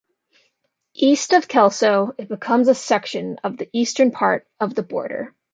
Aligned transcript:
East 0.95 1.31
of 1.31 1.47
Kelso, 1.47 2.13
it 2.17 2.27
becomes 2.27 2.67
a 2.67 2.73
section 2.73 3.37
of 3.43 3.55
the 3.57 3.69
eastern 3.71 4.09
part 4.09 4.47
of 4.59 4.73
the 4.73 4.81
border. 4.81 5.35